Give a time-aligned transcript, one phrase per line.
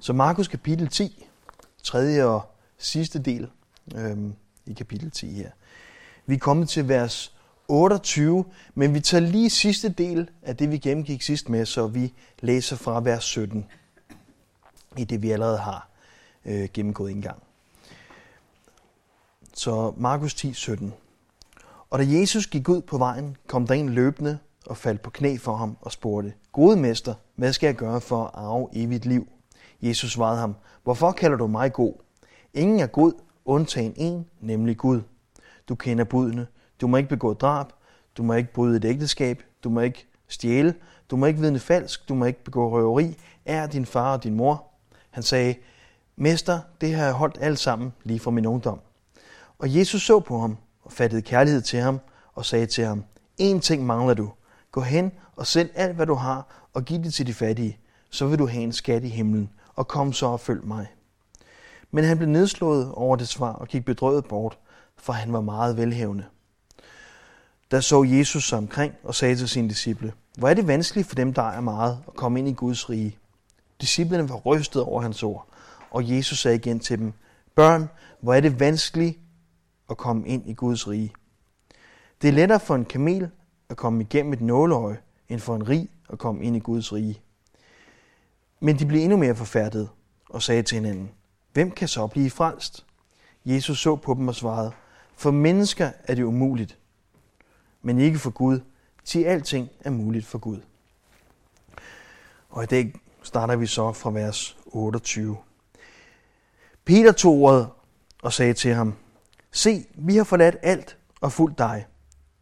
[0.00, 1.26] Så Markus kapitel 10,
[1.82, 2.42] tredje og
[2.78, 3.50] sidste del
[3.96, 4.34] øhm,
[4.66, 5.50] i kapitel 10 her.
[6.26, 7.34] Vi er kommet til vers
[7.68, 8.44] 28,
[8.74, 12.76] men vi tager lige sidste del af det, vi gennemgik sidst med, så vi læser
[12.76, 13.66] fra vers 17
[14.96, 15.88] i det, vi allerede har
[16.44, 17.42] øh, gennemgået en gang.
[19.54, 20.94] Så Markus 10, 17.
[21.90, 25.36] Og da Jesus gik ud på vejen, kom der en løbende og faldt på knæ
[25.36, 29.28] for ham og spurgte, Gode mester, hvad skal jeg gøre for at arve evigt liv?
[29.82, 30.54] Jesus svarede ham,
[30.84, 31.94] Hvorfor kalder du mig god?
[32.54, 33.12] Ingen er god,
[33.44, 35.00] undtagen en, nemlig Gud.
[35.68, 36.46] Du kender budene.
[36.80, 37.66] Du må ikke begå drab.
[38.16, 39.42] Du må ikke bryde et ægteskab.
[39.64, 40.74] Du må ikke stjæle.
[41.10, 42.08] Du må ikke vidne falsk.
[42.08, 43.16] Du må ikke begå røveri.
[43.44, 44.64] Er din far og din mor.
[45.10, 45.54] Han sagde,
[46.16, 48.80] Mester, det har jeg holdt alt sammen lige fra min ungdom.
[49.58, 52.00] Og Jesus så på ham og fattede kærlighed til ham
[52.34, 53.04] og sagde til ham,
[53.38, 54.30] En ting mangler du.
[54.72, 57.78] Gå hen og sælg alt, hvad du har, og giv det til de fattige.
[58.10, 60.86] Så vil du have en skat i himlen, og kom så og følg mig.
[61.90, 64.58] Men han blev nedslået over det svar og gik bedrøvet bort,
[64.96, 66.24] for han var meget velhævende.
[67.70, 71.14] Der så Jesus sig omkring og sagde til sine disciple, Hvor er det vanskeligt for
[71.14, 73.18] dem, der er meget, at komme ind i Guds rige.
[73.80, 75.48] Disciplerne var rystet over hans ord,
[75.90, 77.12] og Jesus sagde igen til dem,
[77.54, 77.88] Børn,
[78.20, 79.18] hvor er det vanskeligt
[79.90, 81.12] at komme ind i Guds rige.
[82.22, 83.30] Det er lettere for en kamel
[83.68, 87.20] at komme igennem et nåleøje, end for en rig at komme ind i Guds rige.
[88.60, 89.88] Men de blev endnu mere forfærdet
[90.30, 91.10] og sagde til hinanden,
[91.52, 92.86] Hvem kan så blive frelst?
[93.44, 94.72] Jesus så på dem og svarede,
[95.16, 96.78] For mennesker er det umuligt,
[97.82, 98.60] men ikke for Gud,
[99.04, 100.60] til alting er muligt for Gud.
[102.50, 105.36] Og i dag starter vi så fra vers 28.
[106.84, 107.68] Peter tog ordet
[108.22, 108.94] og sagde til ham,
[109.52, 111.86] Se, vi har forladt alt og fulgt dig.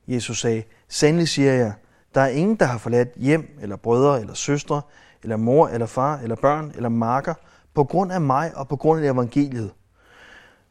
[0.09, 1.73] Jesus sagde, Sandelig siger jeg,
[2.15, 4.83] der er ingen, der har forladt hjem, eller brødre, eller søstre,
[5.23, 7.35] eller mor, eller far, eller børn, eller marker,
[7.75, 9.71] på grund af mig og på grund af evangeliet,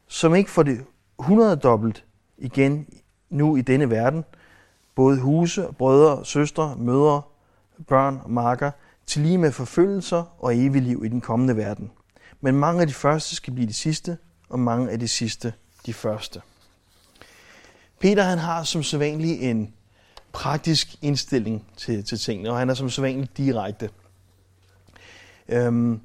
[0.08, 0.86] som ikke får det
[1.20, 2.06] hundreddobbelt
[2.38, 2.88] igen
[3.30, 4.26] nu i denne verden,
[4.96, 7.22] både huse, brødre, søstre, mødre,
[7.88, 8.72] børn og marker,
[9.06, 11.92] til lige med forfølgelser og evig liv i den kommende verden.
[12.42, 14.18] Men mange af de første skal blive de sidste,
[14.50, 15.54] og mange af de sidste
[15.86, 16.42] de første.
[18.00, 19.74] Peter han har som sædvanlig en
[20.32, 23.90] praktisk indstilling til, til tingene, og han er som sædvanlig direkte.
[25.50, 26.02] Øhm,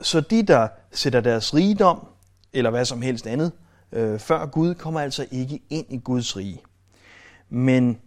[0.00, 2.06] så de, der sætter deres rigdom,
[2.52, 3.52] eller hvad som helst andet,
[3.92, 6.62] øh, før Gud, kommer altså ikke ind i Guds rige.
[7.48, 8.00] Men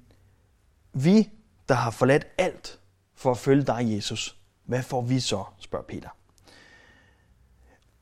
[0.93, 1.29] vi,
[1.69, 2.79] der har forladt alt
[3.15, 6.09] for at følge dig, Jesus, hvad får vi så, spørger Peter.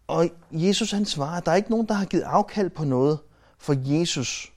[0.08, 3.20] Og Jesus han svarer, at der er ikke nogen, der har givet afkald på noget
[3.58, 4.54] for Jesus,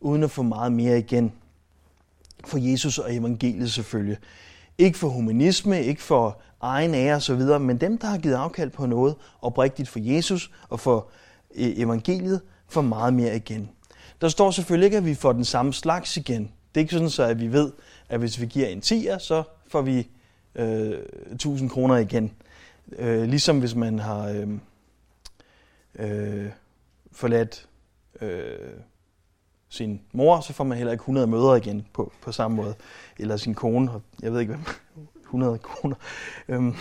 [0.00, 1.32] uden at få meget mere igen.
[2.44, 4.18] For Jesus og evangeliet selvfølgelig.
[4.78, 8.86] Ikke for humanisme, ikke for egen ære osv., men dem, der har givet afkald på
[8.86, 11.08] noget oprigtigt for Jesus og for
[11.54, 13.70] øh, evangeliet, får meget mere igen.
[14.20, 16.42] Der står selvfølgelig ikke, at vi får den samme slags igen.
[16.42, 17.72] Det er ikke sådan, så at vi ved,
[18.08, 20.08] at hvis vi giver en 10'er, så får vi
[20.54, 20.98] øh,
[21.32, 22.32] 1000 kroner igen.
[22.98, 24.48] Øh, ligesom hvis man har øh,
[25.94, 26.50] øh,
[27.12, 27.68] forladt
[28.20, 28.70] øh,
[29.68, 32.74] sin mor, så får man heller ikke 100 møder igen på, på samme måde.
[33.18, 33.90] Eller sin kone,
[34.22, 34.64] jeg ved ikke hvem,
[35.32, 35.96] 100 kroner.
[36.48, 36.74] Øhm,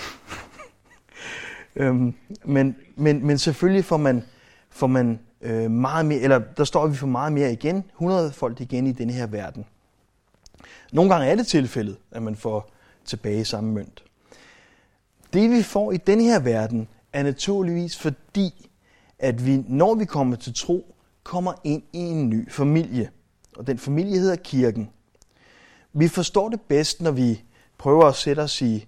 [1.75, 2.13] øhm,
[2.45, 4.23] men, men, men selvfølgelig får man,
[4.69, 8.62] får man øh, meget mere, eller der står, vi får meget mere igen, 100 folk
[8.62, 9.66] igen i denne her verden.
[10.91, 12.72] Nogle gange er det tilfældet, at man får
[13.06, 14.03] tilbage samme mønt.
[15.33, 18.69] Det vi får i denne her verden, er naturligvis fordi,
[19.19, 23.09] at vi, når vi kommer til tro, kommer ind i en ny familie.
[23.57, 24.89] Og den familie hedder kirken.
[25.94, 27.44] Vi forstår det bedst, når vi
[27.81, 28.88] prøver at sætte os i,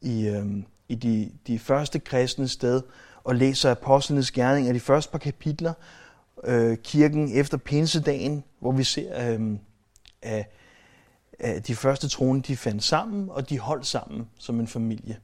[0.00, 0.46] i, øh,
[0.88, 2.82] i de, de første kristne sted
[3.24, 5.72] og læser apostlenes gerning af de første par kapitler,
[6.44, 9.56] øh, kirken efter pinsedagen, hvor vi ser, øh,
[10.22, 10.52] at,
[11.38, 15.18] at de første troende de fandt sammen, og de holdt sammen som en familie.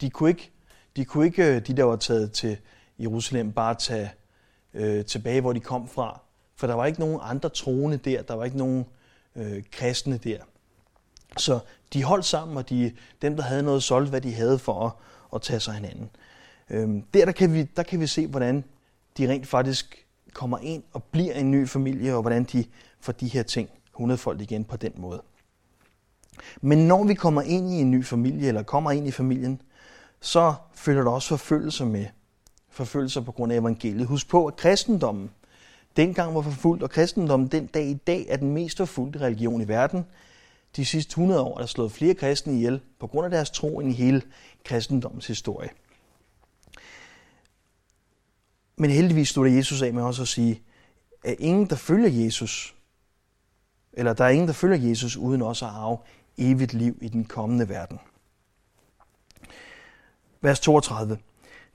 [0.00, 0.50] De kunne ikke,
[0.96, 2.56] de, kunne ikke, øh, de der var taget til
[2.98, 4.10] Jerusalem, bare tage
[4.74, 6.20] øh, tilbage, hvor de kom fra.
[6.56, 8.84] For der var ikke nogen andre troende der, der var ikke nogen
[9.36, 10.38] øh, kristne der.
[11.36, 11.58] Så
[11.92, 12.92] de holdt sammen, og de,
[13.22, 14.92] dem, der havde noget, solgte, hvad de havde for at,
[15.34, 16.10] at tage sig hinanden.
[16.70, 18.64] Øhm, der, der, kan vi, der kan vi se, hvordan
[19.18, 22.64] de rent faktisk kommer ind og bliver en ny familie, og hvordan de
[23.00, 25.22] får de her ting 100 folk igen på den måde.
[26.60, 29.62] Men når vi kommer ind i en ny familie, eller kommer ind i familien,
[30.20, 32.06] så følger der også forfølgelser med.
[32.70, 34.06] Forfølgelser på grund af evangeliet.
[34.06, 35.30] Husk på, at kristendommen
[35.96, 39.68] dengang var forfulgt, og kristendommen den dag i dag er den mest forfulgte religion i
[39.68, 40.04] verden
[40.76, 43.80] de sidste 100 år er der slået flere kristne ihjel på grund af deres tro
[43.80, 44.22] end i hele
[44.64, 45.68] kristendommens historie.
[48.76, 50.62] Men heldigvis slutter Jesus af med også at sige,
[51.24, 52.74] at ingen, der følger Jesus,
[53.92, 55.98] eller der er ingen, der følger Jesus, uden også at arve
[56.38, 57.98] evigt liv i den kommende verden.
[60.40, 61.18] Vers 32.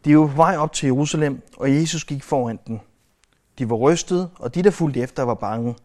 [0.06, 2.82] De var på vej op til Jerusalem, og Jesus gik foran den.
[3.58, 5.76] De var rystede, og de, der fulgte efter, var bange.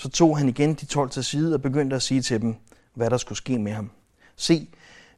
[0.00, 2.54] Så tog han igen de tolv til side og begyndte at sige til dem,
[2.94, 3.90] hvad der skulle ske med ham.
[4.36, 4.68] Se,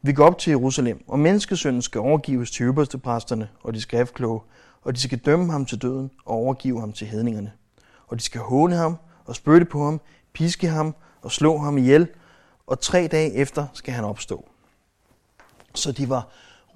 [0.02, 4.40] vi går op til Jerusalem, og menneskesønnen skal overgives til øverste præsterne og de skriftkloge,
[4.82, 7.52] og de skal dømme ham til døden og overgive ham til hedningerne.
[8.08, 10.00] Og de skal håne ham og spytte på ham,
[10.32, 12.08] piske ham og slå ham ihjel,
[12.66, 14.48] og tre dage efter skal han opstå.
[15.74, 16.28] Så de var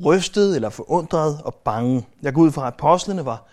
[0.04, 2.06] rystet eller forundret og bange.
[2.22, 3.46] Jeg går ud fra, at apostlene var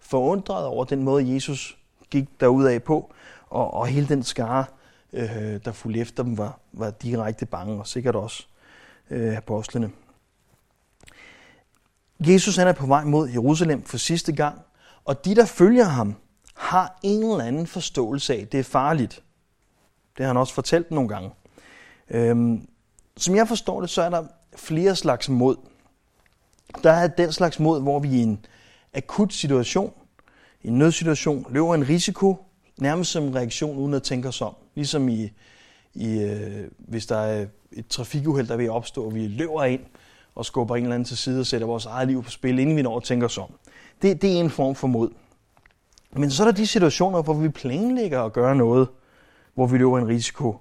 [0.00, 1.76] forundret over den måde, Jesus
[2.10, 3.12] gik derudad på,
[3.50, 4.64] og, og hele den skare,
[5.12, 8.46] øh, der fulgte efter dem, var, var direkte bange, og sikkert også
[9.10, 9.90] øh, apostlene.
[12.20, 14.60] Jesus han er på vej mod Jerusalem for sidste gang,
[15.04, 16.16] og de, der følger ham,
[16.56, 19.22] har en eller anden forståelse af, at det er farligt.
[20.16, 21.30] Det har han også fortalt nogle gange.
[22.10, 22.68] Øhm,
[23.16, 24.24] som jeg forstår det, så er der
[24.56, 25.56] flere slags mod.
[26.82, 28.44] Der er den slags mod, hvor vi i en
[28.94, 29.92] akut situation,
[30.62, 32.44] i en nødsituation, løber en risiko,
[32.80, 34.54] nærmest som en reaktion uden at tænke os om.
[34.74, 35.32] Ligesom i,
[35.94, 39.80] i øh, hvis der er et trafikuheld, der vil opstå, og vi løber ind
[40.34, 42.76] og skubber en eller anden til side og sætter vores eget liv på spil, inden
[42.76, 43.52] vi når at tænke os om.
[44.02, 45.10] Det, det er en form for mod.
[46.12, 48.88] Men så er der de situationer, hvor vi planlægger at gøre noget,
[49.54, 50.56] hvor vi løber en risiko,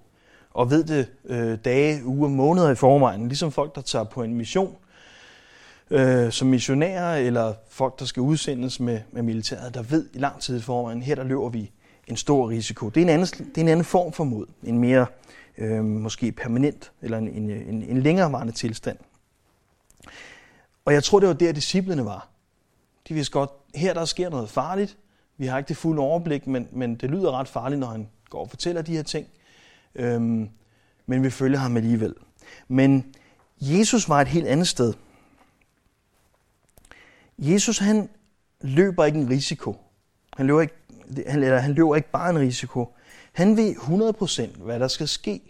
[0.52, 4.34] og ved det øh, dage, uger, måneder i forvejen, ligesom folk, der tager på en
[4.34, 4.76] mission,
[5.90, 10.42] øh, som missionærer, eller folk, der skal udsendes med, med militæret, der ved i lang
[10.42, 11.72] tid i forvejen, her der løber vi
[12.10, 12.90] en stor risiko.
[12.90, 15.06] Det er en anden, det er en anden form for mod, en mere
[15.58, 18.98] øh, måske permanent, eller en, en, en, en længerevarende tilstand.
[20.86, 22.28] Og jeg tror, det var der, disciplene var.
[23.08, 24.98] De vidste godt, her der sker noget farligt,
[25.38, 28.40] vi har ikke det fulde overblik, men, men det lyder ret farligt, når han går
[28.40, 29.28] og fortæller de her ting.
[29.96, 30.50] Øhm,
[31.06, 32.16] men vi følger ham alligevel.
[32.68, 33.16] Men
[33.62, 34.94] Jesus var et helt andet sted.
[37.38, 38.10] Jesus han
[38.62, 39.78] løber ikke en risiko.
[40.38, 40.74] Han løber ikke,
[41.28, 42.96] han, eller han løber ikke bare en risiko.
[43.34, 45.42] Han ved 100% hvad der skal ske.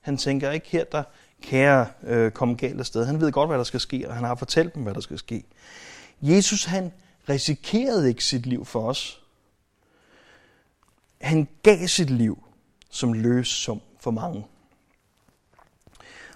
[0.00, 1.02] Han tænker ikke her, der
[1.42, 3.04] kan jeg øh, komme galt afsted.
[3.04, 5.18] Han ved godt, hvad der skal ske, og han har fortalt dem, hvad der skal
[5.18, 5.44] ske.
[6.22, 6.92] Jesus han
[7.28, 9.22] risikerede ikke sit liv for os.
[11.20, 12.44] Han gav sit liv
[12.90, 14.46] som løs som for mange.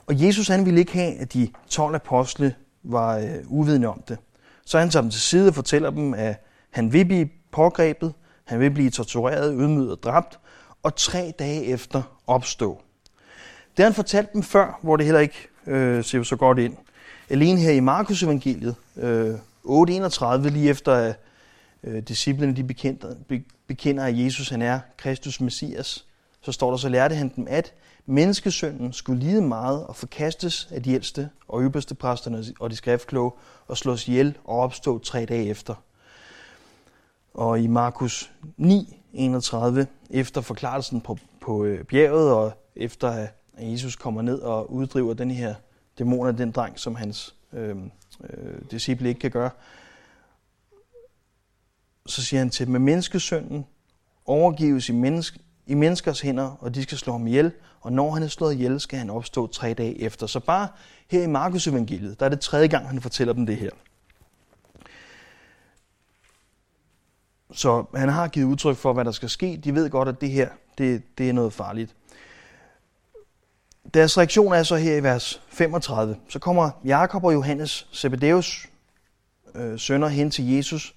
[0.06, 4.18] Og Jesus han ville ikke have, at de 12 apostle var øh, uvidende om det.
[4.64, 8.14] Så han tager dem til side og fortæller dem, at han vil blive pågrebet,
[8.52, 10.38] han vil blive tortureret, ydmyget og dræbt,
[10.82, 12.80] og tre dage efter opstå.
[13.76, 16.76] Det har han fortalt dem før, hvor det heller ikke øh, ser så godt ind.
[17.30, 19.34] Alene her i Markus evangeliet, øh,
[19.64, 21.16] 8.31, lige efter at
[21.84, 26.06] øh, disciplene de bekender, be, bekender, at Jesus han er Kristus Messias,
[26.42, 27.72] så står der, så lærte han dem, at
[28.06, 33.30] menneskesønnen skulle lide meget og forkastes af de ældste og ypperste præsterne og de skriftkloge
[33.68, 35.74] og slås ihjel og opstå tre dage efter.
[37.34, 43.96] Og i Markus 9, 31, efter forklarelsen på, på øh, bjerget og efter at Jesus
[43.96, 45.54] kommer ned og uddriver den her
[45.98, 47.76] dæmon af den dreng, som hans øh,
[48.30, 49.50] øh, disciple ikke kan gøre,
[52.06, 53.66] så siger han til dem, at menneskesønnen
[54.26, 58.22] overgives i, menneske, i menneskers hænder, og de skal slå ham ihjel, og når han
[58.22, 60.26] er slået ihjel, skal han opstå tre dage efter.
[60.26, 60.68] Så bare
[61.10, 63.70] her i Markus evangeliet, der er det tredje gang, han fortæller dem det her.
[67.52, 69.60] Så han har givet udtryk for, hvad der skal ske.
[69.64, 71.94] De ved godt, at det her det, det er noget farligt.
[73.94, 76.16] Deres reaktion er så her i vers 35.
[76.28, 78.68] Så kommer Jakob og Johannes, Zebedeus
[79.54, 80.94] øh, sønner, hen til Jesus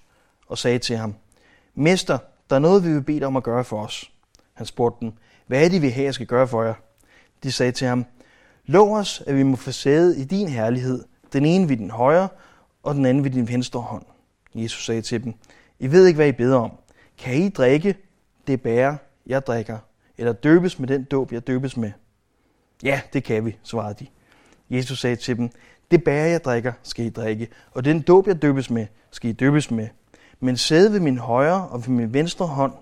[0.48, 1.14] og sagde til ham,
[1.74, 2.18] Mester,
[2.50, 4.10] der er noget, vi vil bede dig om at gøre for os.
[4.54, 5.12] Han spurgte dem,
[5.46, 6.74] hvad er det, vi her skal gøre for jer?
[7.42, 8.04] De sagde til ham,
[8.66, 12.28] lov os, at vi må få sæde i din herlighed, den ene ved din højre,
[12.82, 14.04] og den anden ved din venstre hånd.
[14.54, 15.34] Jesus sagde til dem,
[15.78, 16.70] i ved ikke, hvad I beder om.
[17.18, 17.96] Kan I drikke
[18.46, 19.78] det bære, jeg drikker,
[20.18, 21.92] eller døbes med den dåb, jeg døbes med?
[22.82, 24.06] Ja, det kan vi, svarede de.
[24.70, 25.50] Jesus sagde til dem,
[25.90, 29.32] det bære, jeg drikker, skal I drikke, og den dåb, jeg døbes med, skal I
[29.32, 29.88] døbes med.
[30.40, 32.72] Men sæde ved min højre og ved min venstre hånd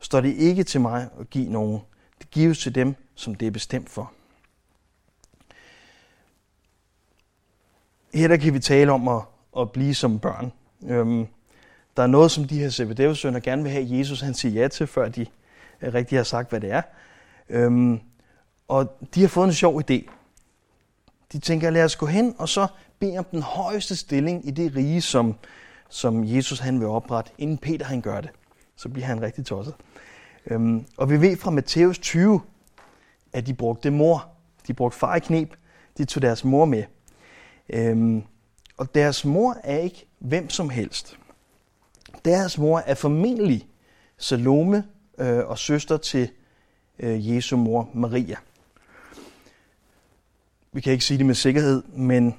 [0.00, 1.80] står det ikke til mig at give nogen.
[2.18, 4.12] Det gives til dem, som det er bestemt for.
[8.14, 9.22] Her der kan vi tale om at,
[9.58, 10.52] at blive som børn.
[10.88, 11.26] Øhm,
[11.98, 14.68] der er noget, som de her Zebedeus sønner gerne vil have, Jesus han siger ja
[14.68, 15.26] til, før de
[15.82, 16.82] øh, rigtig har sagt, hvad det er.
[17.48, 18.00] Øhm,
[18.68, 20.10] og de har fået en sjov idé.
[21.32, 22.66] De tænker, lad os gå hen og så
[22.98, 25.34] bede om den højeste stilling i det rige, som,
[25.88, 28.30] som Jesus han vil oprette, inden Peter han gør det.
[28.76, 29.74] Så bliver han rigtig tosset.
[30.46, 32.40] Øhm, og vi ved fra Matthæus 20,
[33.32, 34.28] at de brugte mor.
[34.66, 35.56] De brugte far i knep.
[35.98, 36.84] De tog deres mor med.
[37.68, 38.22] Øhm,
[38.76, 41.18] og deres mor er ikke hvem som helst.
[42.24, 43.68] Deres mor er formentlig
[44.18, 44.84] Salome
[45.18, 46.30] øh, og søster til
[46.98, 48.36] øh, Jesu mor Maria.
[50.72, 52.34] Vi kan ikke sige det med sikkerhed, men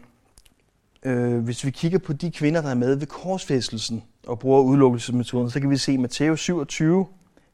[1.03, 5.49] øh, hvis vi kigger på de kvinder, der er med ved korsfæstelsen og bruger udelukkelsesmetoden,
[5.49, 7.07] så kan vi se i Matthæus 27,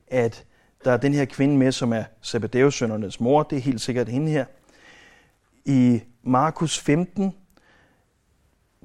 [0.07, 0.45] at
[0.85, 3.43] der er den her kvinde med, som er Zebedeus søndernes mor.
[3.43, 4.45] Det er helt sikkert hende her.
[5.65, 7.33] I Markus 15,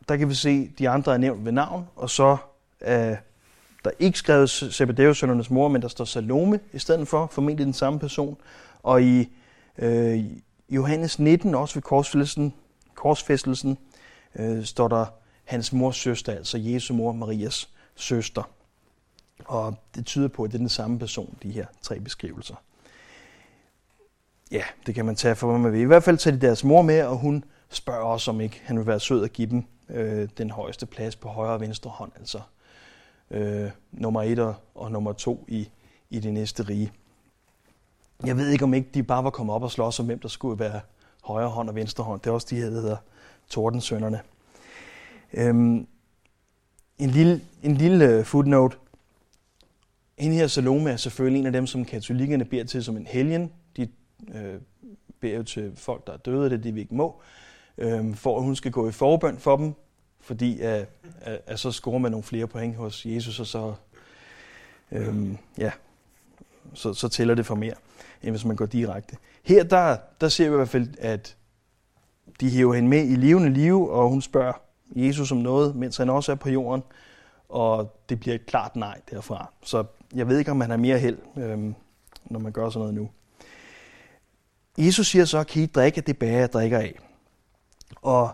[0.08, 2.36] der kan vi se, at de andre er nævnt ved navn, og så
[2.80, 3.16] er
[3.84, 7.98] der ikke skrevet Zebedeus-søndernes mor, men der står Salome i stedet for, formentlig den samme
[7.98, 8.36] person.
[8.82, 9.28] Og i
[9.78, 10.24] øh,
[10.68, 12.54] Johannes 19, også ved korsfæstelsen,
[12.94, 13.78] korsfæstelsen
[14.36, 15.06] øh, står der
[15.44, 18.42] hans mors søster, altså Jesu mor, Marias søster.
[19.44, 22.54] Og det tyder på, at det er den samme person, de her tre beskrivelser.
[24.50, 25.80] Ja, det kan man tage for, hvad man vil.
[25.80, 28.78] I hvert fald tager de deres mor med, og hun spørger også, om ikke han
[28.78, 32.12] vil være sød at give dem øh, den højeste plads på højre og venstre hånd,
[32.18, 32.40] altså
[33.30, 35.68] øh, nummer et og, og nummer to i,
[36.10, 36.92] i det næste rige.
[38.26, 40.28] Jeg ved ikke, om ikke de bare var kommet op og slås om, hvem der
[40.28, 40.80] skulle være
[41.24, 42.20] højre hånd og venstre hånd.
[42.20, 42.96] Det er også de her, der hedder
[43.48, 44.20] Tordensønderne.
[45.32, 45.86] Øhm,
[46.98, 48.76] en lille, en lille øh, footnote.
[50.18, 53.52] Hende her Salome er selvfølgelig en af dem, som katolikkerne beder til som en helgen.
[53.76, 53.88] De
[54.34, 54.60] øh,
[55.20, 57.20] beder jo til folk, der er døde, det de vi ikke må,
[57.78, 59.74] øh, for at hun skal gå i forbøn for dem,
[60.20, 60.88] fordi at,
[61.20, 63.74] at, at så scorer man nogle flere point hos Jesus, og så,
[64.92, 65.70] øhm, ja,
[66.74, 67.74] så, så tæller det for mere,
[68.22, 69.16] end hvis man går direkte.
[69.42, 71.36] Her der, der ser vi i hvert fald, at
[72.40, 74.52] de hæver hende med i levende liv, og hun spørger
[74.96, 76.82] Jesus om noget, mens han også er på jorden,
[77.48, 79.52] og det bliver et klart nej derfra.
[79.62, 79.84] Så
[80.14, 81.74] jeg ved ikke, om man har mere held, øhm,
[82.24, 83.10] når man gør sådan noget nu.
[84.78, 86.98] Jesus siger så, kan I drikke det bære, jeg drikker af?
[88.02, 88.30] Og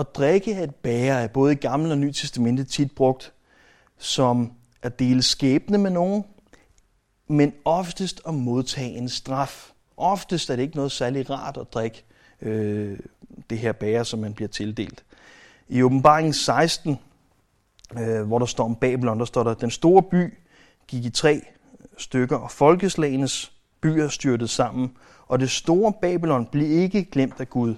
[0.00, 3.32] at drikke af et bære er både i Gamle og Nye Testamente tit brugt
[4.00, 4.52] som
[4.82, 6.24] at dele skæbne med nogen,
[7.28, 9.72] men oftest at modtage en straf.
[9.96, 12.04] Oftest er det ikke noget særlig rart at drikke
[12.42, 12.98] øh,
[13.50, 15.04] det her bære, som man bliver tildelt.
[15.68, 16.98] I åbenbaringen 16,
[17.98, 20.34] øh, hvor der står om Babylon, der står der, den store by
[20.88, 21.42] gik i tre
[21.98, 27.74] stykker, og folkeslagenes byer styrtede sammen, og det store Babylon blev ikke glemt af Gud,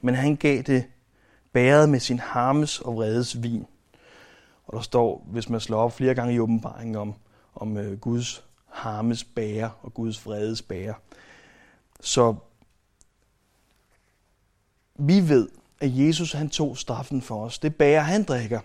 [0.00, 0.84] men han gav det
[1.56, 3.66] bæret med sin harmes og vredes vin.
[4.66, 7.14] Og der står, hvis man slår op flere gange i åbenbaringen om,
[7.54, 10.94] om øh, Guds harmes bære og Guds vredes bære.
[12.00, 12.34] Så
[14.94, 15.48] vi ved,
[15.80, 17.58] at Jesus han tog straffen for os.
[17.58, 18.60] Det bærer han drikker.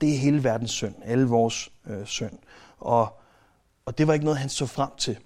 [0.00, 2.38] Det er hele verdens synd, alle vores øh, synd.
[2.78, 3.20] Og,
[3.84, 5.18] og det var ikke noget, han så frem til.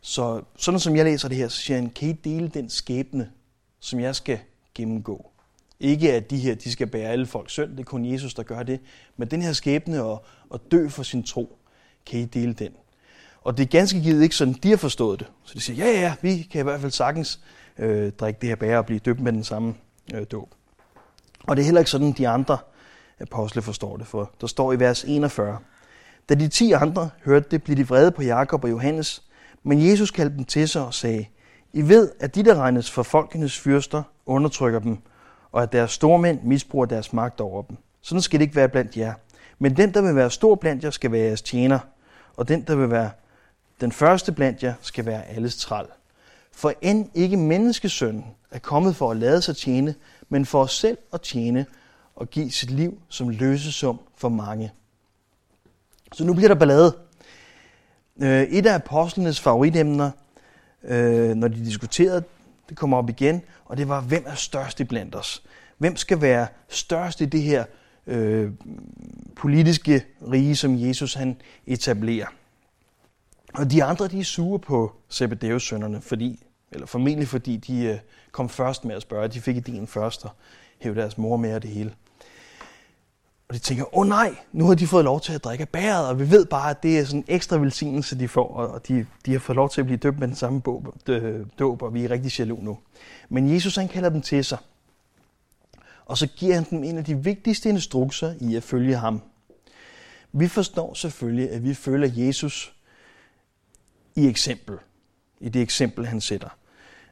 [0.00, 3.32] Så sådan som jeg læser det her, så siger han, kan I dele den skæbne,
[3.80, 4.38] som jeg skal
[4.78, 5.30] gennemgå?
[5.80, 8.42] Ikke at de her, de skal bære alle folks synd, det er kun Jesus, der
[8.42, 8.80] gør det.
[9.16, 11.58] Men den her skæbne og, og dø for sin tro,
[12.06, 12.72] kan I dele den?
[13.42, 15.28] Og det er ganske givet ikke sådan, de har forstået det.
[15.44, 17.40] Så de siger, ja, ja, vi kan i hvert fald sagtens
[17.78, 19.74] øh, drikke det her bære og blive døbt med den samme
[20.14, 20.54] øh, dåb.
[21.42, 22.58] Og det er heller ikke sådan, de andre
[23.20, 25.58] apostle forstår det, for der står i vers 41.
[26.28, 29.22] Da de ti andre hørte det, blev de vrede på Jakob og Johannes,
[29.62, 31.26] men Jesus kaldte dem til sig og sagde,
[31.72, 34.98] i ved, at de, der regnes for folkenes fyrster, undertrykker dem,
[35.52, 37.76] og at deres stormænd misbruger deres magt over dem.
[38.00, 39.14] Sådan skal det ikke være blandt jer.
[39.58, 41.78] Men den, der vil være stor blandt jer, skal være jeres tjener,
[42.36, 43.10] og den, der vil være
[43.80, 45.86] den første blandt jer, skal være alles træl.
[46.52, 49.94] For end ikke menneskesønnen er kommet for at lade sig tjene,
[50.28, 51.66] men for os selv at tjene
[52.16, 54.72] og give sit liv som løsesum for mange.
[56.12, 56.96] Så nu bliver der ballade.
[58.22, 60.10] Øh, et af apostlenes favoritemner,
[60.88, 62.22] øh, når de diskuterede,
[62.68, 65.42] det kommer op igen, og det var, hvem er størst i blandt os?
[65.78, 67.64] Hvem skal være størst i det her
[68.06, 68.50] øh,
[69.36, 72.26] politiske rige, som Jesus han etablerer?
[73.54, 77.98] Og de andre, de er sure på Zebedeus sønnerne, fordi, eller formentlig fordi de øh,
[78.32, 79.28] kom først med at spørge.
[79.28, 80.30] De fik ideen først og
[80.78, 81.92] hævde deres mor med og det hele.
[83.48, 86.08] Og de tænker, åh oh, nej, nu har de fået lov til at drikke bæret,
[86.08, 89.06] og vi ved bare, at det er sådan en ekstra velsignelse, de får, og de,
[89.26, 90.62] de har fået lov til at blive døbt med den samme
[91.58, 92.78] dåb, og vi er rigtig jaloux nu.
[93.28, 94.58] Men Jesus han kalder dem til sig,
[96.06, 99.22] og så giver han dem en af de vigtigste instrukser i at følge ham.
[100.32, 102.74] Vi forstår selvfølgelig, at vi følger Jesus
[104.16, 104.78] i eksempel,
[105.40, 106.48] i det eksempel, han sætter.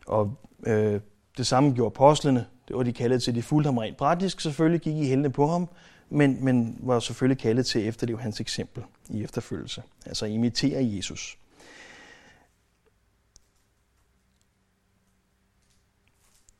[0.07, 1.01] Og øh,
[1.37, 3.35] det samme gjorde apostlene, Det var de kaldet til.
[3.35, 5.69] De fulgte ham rent praktisk selvfølgelig, gik i hældene på ham,
[6.09, 9.83] men, men var selvfølgelig kaldet til at efterleve hans eksempel i efterfølgelse.
[10.07, 11.39] Altså imitere Jesus.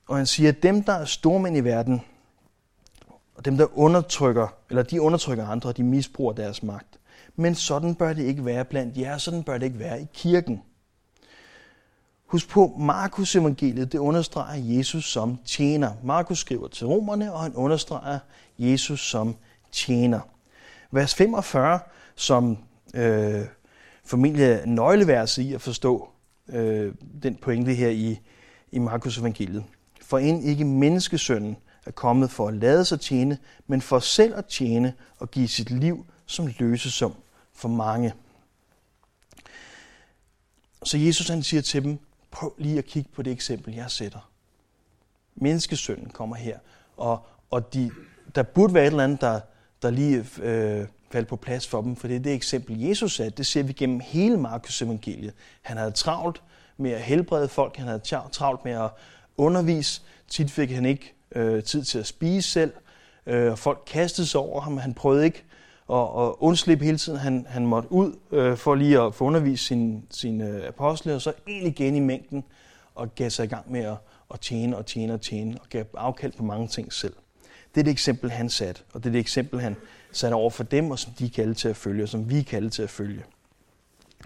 [0.07, 2.01] Og han siger, at dem, der er stormænd i verden,
[3.35, 7.01] og dem, der undertrykker, eller de undertrykker andre, de misbruger deres magt.
[7.37, 10.63] Men sådan bør det ikke være blandt jer, sådan bør det ikke være i kirken.
[12.27, 15.93] Husk på, Markus evangeliet, det understreger Jesus som tjener.
[16.05, 18.19] Markus skriver til romerne, og han understreger
[18.59, 19.37] Jesus som
[19.73, 20.21] tjener.
[20.91, 21.81] Vers 45,
[22.15, 22.59] som
[22.95, 23.45] øh,
[24.05, 26.09] formentlig er nøgleverset i at forstå
[26.49, 28.21] øh, den pointe her i,
[28.73, 29.65] i Markus evangeliet.
[30.03, 31.57] For end ikke menneskesønnen
[31.87, 35.71] er kommet for at lade sig tjene, men for selv at tjene og give sit
[35.71, 37.15] liv som løsesum
[37.55, 38.13] for mange.
[40.83, 41.99] Så Jesus han siger til dem,
[42.37, 44.31] prøv lige at kigge på det eksempel, jeg sætter.
[45.35, 46.59] Menneskesønnen kommer her,
[46.97, 47.91] og, og de,
[48.35, 49.41] der burde være et eller andet, der,
[49.83, 53.37] der lige øh, faldt på plads for dem, for det er det eksempel, Jesus satte.
[53.37, 55.35] Det ser vi gennem hele Markus evangeliet.
[55.63, 56.43] Han havde travlt
[56.77, 58.03] med at helbrede folk, han havde
[58.33, 58.91] travlt med at
[59.37, 60.03] undervise.
[60.29, 62.73] Tit fik han ikke øh, tid til at spise selv,
[63.27, 64.79] øh, og folk kastede sig over ham.
[64.79, 65.45] Han prøvede ikke
[65.87, 67.19] og, og undslippe hele tiden.
[67.19, 71.23] Han, han måtte ud øh, for lige at få undervist sine, sin, øh, apostle, og
[71.23, 72.45] så ind igen i mængden,
[72.95, 73.97] og gav sig i gang med at,
[74.35, 77.15] at tjene og tjene og tjene, og gav afkald på mange ting selv.
[77.75, 79.77] Det er det eksempel, han satte, og det er det eksempel, han
[80.13, 82.71] satte over for dem, og som de kaldte til at følge, og som vi kaldte
[82.71, 83.25] til at følge.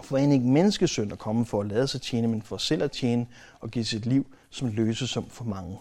[0.02, 2.90] For en ikke menneskesøn at komme for at lade sig tjene, men for selv at
[2.90, 3.26] tjene
[3.61, 5.79] og give sit liv som løsesum for mange.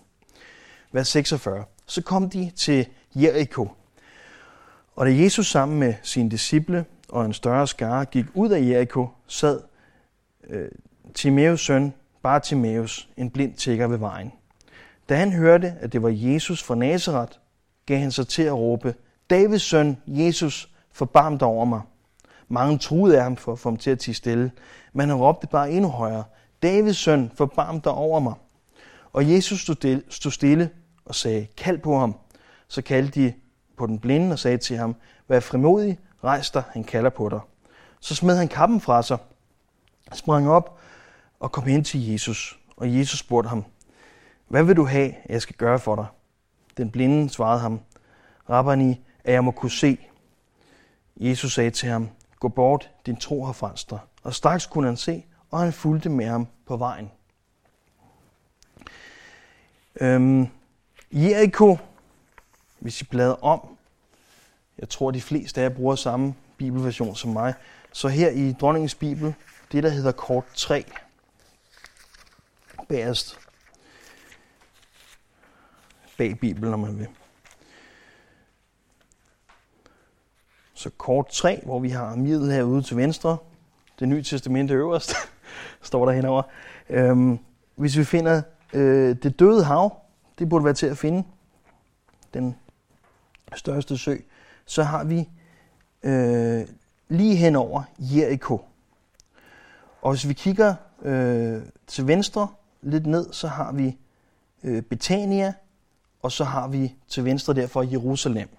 [0.91, 1.65] Vers 46.
[1.85, 3.67] Så kom de til Jericho.
[4.99, 9.07] Og da Jesus sammen med sine disciple og en større skare gik ud af Jericho,
[9.27, 9.61] sad
[10.49, 10.69] øh,
[11.13, 14.31] Timaeus søn Bartimaeus, en blind tigger ved vejen.
[15.09, 17.31] Da han hørte, at det var Jesus fra Nazareth,
[17.85, 18.95] gav han sig til at råbe,
[19.29, 21.81] Davids søn, Jesus, forbarm dig over mig.
[22.47, 24.51] Mange truede af ham for at få ham til at tige stille,
[24.93, 26.23] men han råbte bare endnu højere,
[26.63, 28.33] Davids søn, forbarm dig over mig.
[29.13, 29.59] Og Jesus
[30.09, 30.69] stod stille
[31.05, 32.15] og sagde, kald på ham.
[32.67, 33.33] Så kaldte de
[33.79, 34.95] på den blinde og sagde til ham,
[35.27, 37.39] vær frimodig, rejs dig, han kalder på dig.
[37.99, 39.17] Så smed han kappen fra sig,
[40.13, 40.79] sprang op
[41.39, 42.59] og kom hen til Jesus.
[42.77, 43.65] Og Jesus spurgte ham,
[44.47, 46.05] hvad vil du have, jeg skal gøre for dig?
[46.77, 47.79] Den blinde svarede ham,
[48.49, 49.97] Rabbani, at jeg må kunne se.
[51.17, 53.99] Jesus sagde til ham, gå bort, din tro har frelst dig.
[54.23, 57.11] Og straks kunne han se, og han fulgte med ham på vejen.
[60.01, 60.47] Øhm,
[61.11, 61.77] Jericho,
[62.79, 63.77] hvis I bladrer om,
[64.79, 67.53] jeg tror de fleste af jer bruger samme bibelversion som mig,
[67.91, 69.33] så her i dronningens bibel,
[69.71, 70.85] det der hedder kort 3,
[72.89, 73.39] bagerst
[76.19, 77.07] bag Bibelen, om man vil.
[80.73, 83.37] Så kort 3, hvor vi har midlet herude til venstre,
[83.99, 85.13] det nye testamente øverst,
[85.81, 86.43] står der henover.
[86.89, 87.39] Øhm,
[87.75, 88.41] hvis vi finder
[88.73, 90.01] øh, det døde hav,
[90.39, 91.23] det burde være til at finde,
[92.33, 92.55] den
[93.55, 94.15] største sø,
[94.65, 95.29] så har vi
[96.03, 96.67] øh,
[97.09, 98.61] lige henover Jericho.
[100.01, 102.47] Og hvis vi kigger øh, til venstre
[102.81, 103.97] lidt ned, så har vi
[104.63, 105.53] øh, Betania,
[106.21, 108.49] og så har vi til venstre derfor Jerusalem.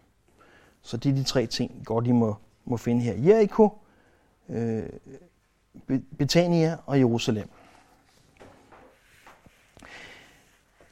[0.82, 3.14] Så det er de tre ting, godt I må, må finde her.
[3.14, 3.78] Jericho,
[4.48, 4.82] øh,
[6.18, 7.48] Betania og Jerusalem.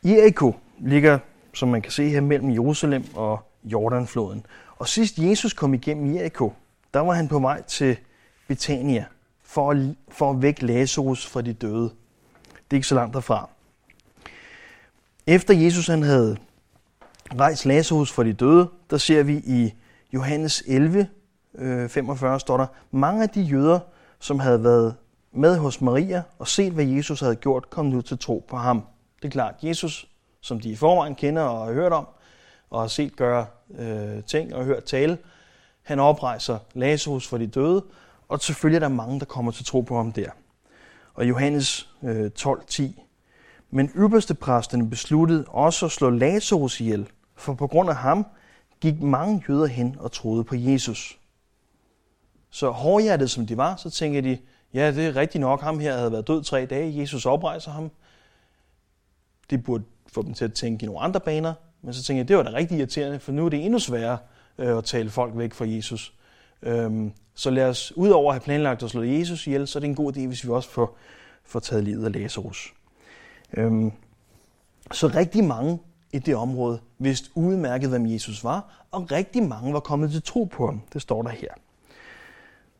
[0.04, 1.18] Jericho ligger,
[1.54, 4.46] som man kan se her, mellem Jerusalem og Jordanfloden.
[4.76, 6.52] Og sidst Jesus kom igennem Jericho,
[6.94, 7.96] der var han på vej til
[8.48, 9.04] Betania
[9.42, 11.82] for at, for at vække Lazarus fra de døde.
[11.82, 13.48] Det er ikke så langt derfra.
[15.26, 16.36] Efter Jesus han havde
[17.38, 19.74] rejst Lazarus fra de døde, der ser vi i
[20.12, 21.08] Johannes 11,
[21.88, 23.80] 45 øh, står der, mange af de jøder,
[24.18, 24.94] som havde været
[25.32, 28.82] med hos Maria og set, hvad Jesus havde gjort, kom nu til tro på ham.
[29.22, 30.08] Det er klart, Jesus,
[30.40, 32.06] som de i forvejen kender og har hørt om,
[32.70, 33.46] og har set gøre
[33.78, 35.18] øh, ting og hørt tale,
[35.82, 37.84] han oprejser Lazarus for de døde,
[38.28, 40.30] og selvfølgelig er der mange, der kommer til tro på ham der.
[41.14, 42.82] Og Johannes øh, 12:10.
[43.70, 48.26] Men ypperste præsterne besluttede også at slå Lazarus ihjel, for på grund af ham
[48.80, 51.18] gik mange jøder hen og troede på Jesus.
[52.50, 54.38] Så hårdhjertet som de var, så tænker de,
[54.74, 57.90] ja, det er rigtigt nok, ham her havde været død tre dage, Jesus oprejser ham.
[59.50, 62.28] Det burde få dem til at tænke i nogle andre baner, men så tænker jeg,
[62.28, 64.18] det var da rigtig irriterende, for nu er det endnu sværere
[64.58, 66.14] øh, at tale folk væk fra Jesus.
[66.62, 69.88] Øhm, så lad os, udover at have planlagt at slå Jesus ihjel, så er det
[69.88, 70.96] en god idé, hvis vi også får,
[71.44, 72.74] får taget livet af Lazarus.
[73.56, 73.92] Øhm,
[74.92, 75.78] så rigtig mange
[76.12, 80.44] i det område vidste udmærket, hvem Jesus var, og rigtig mange var kommet til tro
[80.44, 80.80] på ham.
[80.92, 81.48] Det står der her.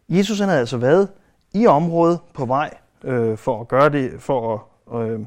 [0.09, 1.09] Jesus han havde altså været
[1.55, 5.21] i området på vej øh, for at gøre det, for at, øh,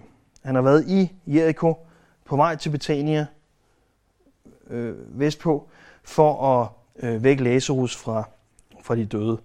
[0.43, 1.77] han har været i Jericho
[2.25, 3.27] på vej til Betania
[4.71, 5.69] øh, vestpå
[6.03, 6.69] for at
[7.03, 8.29] øh, vække Lazarus fra,
[8.81, 9.37] fra de døde.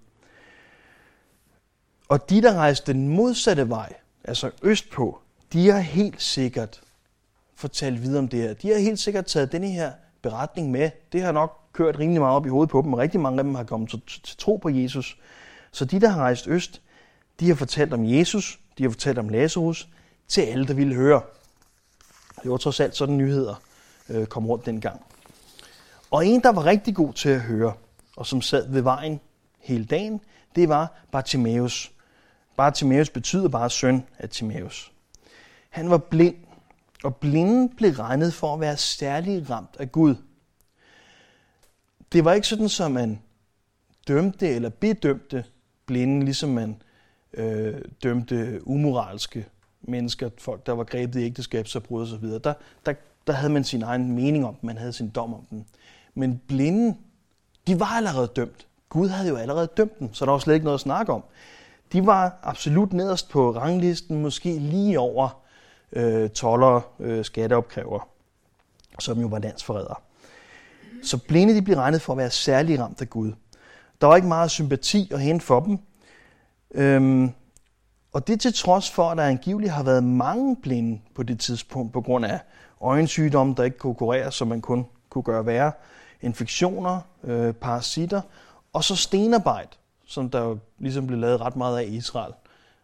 [2.07, 5.19] Og de, der rejste den modsatte vej, altså østpå,
[5.53, 6.81] de har helt sikkert
[7.55, 8.53] fortalt videre om det her.
[8.53, 10.89] De har helt sikkert taget denne her beretning med.
[11.11, 13.43] Det har nok kørt rimelig meget op i hovedet på dem, og rigtig mange af
[13.43, 15.17] dem har kommet til, til tro på Jesus.
[15.71, 16.81] Så de, der har rejst øst,
[17.39, 19.87] de har fortalt om Jesus, de har fortalt om Lazarus,
[20.27, 21.21] til alle, der ville høre.
[22.43, 23.61] Det var trods alt sådan nyheder
[24.09, 25.01] øh, kom rundt dengang.
[26.11, 27.73] Og en, der var rigtig god til at høre,
[28.15, 29.19] og som sad ved vejen
[29.59, 30.21] hele dagen,
[30.55, 31.91] det var Bartimaeus.
[32.57, 34.91] Bartimaeus betyder bare søn af Timaeus.
[35.69, 36.35] Han var blind,
[37.03, 40.15] og blinden blev regnet for at være særlig ramt af Gud.
[42.11, 43.21] Det var ikke sådan, som man
[44.07, 45.45] dømte eller bedømte
[45.85, 46.81] blinde, ligesom man
[47.33, 49.45] øh, dømte umoralske
[49.81, 52.25] mennesker, folk, der var grebet i ægteskabsforbrud osv.
[52.25, 52.53] Der,
[52.85, 52.93] der,
[53.27, 55.65] der havde man sin egen mening om dem, man havde sin dom om dem.
[56.17, 56.97] Men blinde,
[57.67, 58.67] de var allerede dømt.
[58.89, 61.23] Gud havde jo allerede dømt dem, så der var slet ikke noget at snakke om.
[61.93, 65.41] De var absolut nederst på ranglisten, måske lige over
[65.93, 68.07] øh, toller, øh, skatteopkræver,
[68.99, 69.95] som jo var landsforrædere.
[71.03, 73.33] Så blinde de blev regnet for at være særlig ramt af Gud.
[74.01, 75.79] Der var ikke meget sympati at hente for dem.
[76.71, 77.31] Øhm,
[78.13, 81.93] og det til trods for, at der angiveligt har været mange blinde på det tidspunkt
[81.93, 82.39] på grund af
[82.81, 85.71] øjensygdomme, der ikke kunne kureres, som man kun kunne gøre værre,
[86.21, 88.21] infektioner, øh, parasitter,
[88.73, 89.69] og så stenarbejde,
[90.05, 92.33] som der jo ligesom blev lavet ret meget af i Israel.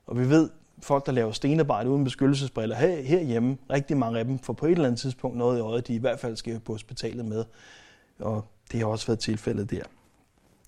[0.07, 0.49] Og vi ved,
[0.83, 4.71] folk, der laver stenarbejde uden beskyttelsesbriller her, herhjemme, rigtig mange af dem får på et
[4.71, 7.45] eller andet tidspunkt noget i øjet, de i hvert fald skal på hospitalet med.
[8.19, 9.83] Og det har også været tilfældet der.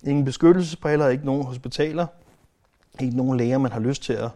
[0.02, 2.06] Ingen beskyttelsesbriller, ikke nogen hospitaler,
[3.00, 4.30] ikke nogen læger, man har lyst til at,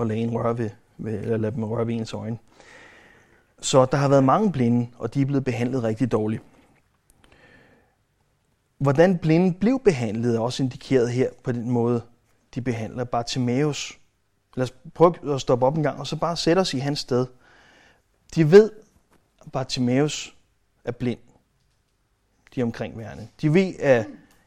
[0.00, 2.38] at lade en røre ved, ved, eller lade dem røre ved ens øjne.
[3.60, 6.42] Så der har været mange blinde, og de er blevet behandlet rigtig dårligt.
[8.80, 12.02] Hvordan blinde blev behandlet er også indikeret her på den måde,
[12.54, 13.98] de behandler Bartimaeus.
[14.56, 16.98] Lad os prøve at stoppe op en gang, og så bare sætte os i hans
[16.98, 17.26] sted.
[18.34, 18.70] De ved,
[19.44, 20.36] at Bartimaeus
[20.84, 21.18] er blind.
[22.54, 23.28] De omkringværende.
[23.40, 24.06] De ved, at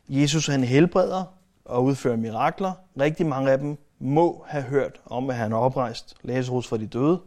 [0.09, 1.23] Jesus han helbreder
[1.65, 2.73] og udfører mirakler.
[2.99, 6.87] Rigtig mange af dem må have hørt om, at han har oprejst Lazarus fra de
[6.87, 7.21] døde.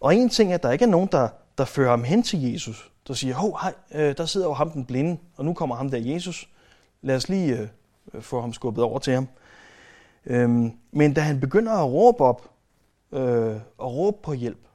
[0.00, 2.52] Og en ting er, at der ikke er nogen, der, der fører ham hen til
[2.52, 2.90] Jesus.
[3.08, 5.90] Der siger, hov, hej, øh, der sidder jo ham den blinde, og nu kommer ham
[5.90, 6.48] der Jesus.
[7.02, 7.70] Lad os lige
[8.14, 9.28] øh, få ham skubbet over til ham.
[10.26, 12.50] Øhm, men da han begynder at råbe op,
[13.12, 14.68] øh, og råbe på hjælp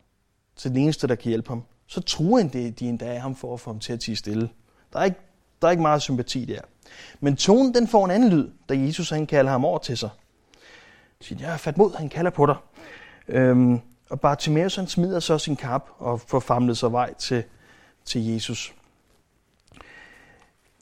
[0.56, 3.36] til den eneste, der kan hjælpe ham, så truer han det, de endda af ham
[3.36, 4.50] for at få ham til at tige stille.
[4.94, 5.20] Der er ikke,
[5.62, 6.62] der er ikke meget sympati der.
[7.20, 10.10] Men tonen den får en anden lyd, da Jesus han kalder ham over til sig.
[11.18, 12.56] Han siger, jeg har fat mod, han kalder på dig.
[13.28, 13.80] Øhm,
[14.12, 17.44] og Bartimaeus han smider så sin kap og får famlet sig vej til,
[18.06, 18.74] til Jesus.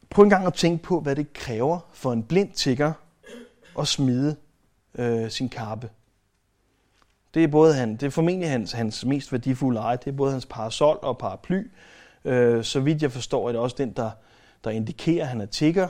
[0.10, 2.94] Prøv en gang at tænke på, hvad det kræver for en blind tigger
[3.80, 4.36] at smide
[4.96, 5.90] øh, sin kappe.
[7.34, 9.98] Det er, både han, det er formentlig hans, hans mest værdifulde eje.
[9.98, 11.72] Det er både hans parasol og paraply.
[12.26, 14.12] Øh, så vidt jeg forstår, er det også den, der,
[14.64, 15.88] der indikerer, at han er tigger.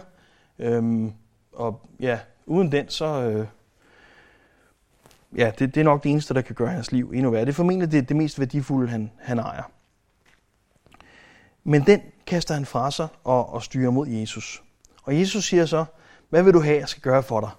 [0.59, 1.13] Øhm,
[1.53, 3.05] og ja, uden den, så...
[3.05, 3.47] Øh,
[5.37, 7.45] ja, det, det er nok det eneste, der kan gøre hans liv endnu værre.
[7.45, 9.63] Det er formentlig det, det mest værdifulde, han, han ejer.
[11.63, 14.63] Men den kaster han fra sig og, og styrer mod Jesus.
[15.03, 15.85] Og Jesus siger så,
[16.29, 17.49] hvad vil du have, jeg skal gøre for dig?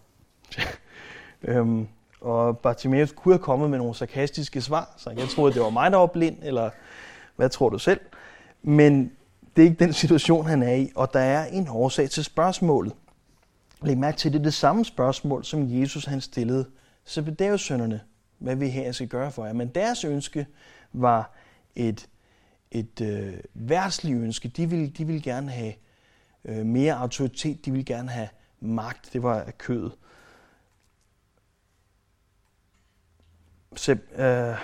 [1.55, 1.89] øhm,
[2.21, 5.91] og Bartimaeus kunne have kommet med nogle sarkastiske svar, så jeg troede, det var mig,
[5.91, 6.71] der var blind, eller
[7.37, 8.01] hvad tror du selv?
[8.63, 9.13] Men
[9.57, 12.93] det er ikke den situation, han er i, og der er en årsag til spørgsmålet.
[13.83, 16.67] Læg mærke til, det er det samme spørgsmål, som Jesus han stillede
[17.07, 18.01] Zebedæus-sønnerne,
[18.39, 19.53] Hvad vi her, skal gøre for jer?
[19.53, 20.47] Men deres ønske
[20.93, 21.33] var
[21.75, 22.09] et,
[22.71, 24.49] et øh, værtsligt ønske.
[24.49, 25.75] De ville, de ville gerne have
[26.45, 28.29] øh, mere autoritet, de ville gerne have
[28.61, 29.11] magt.
[29.13, 29.93] Det var af kødet.
[33.77, 34.59] Se, øh,